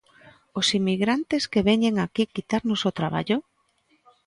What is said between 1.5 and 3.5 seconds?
que veñen aquí quitarnos o traballo?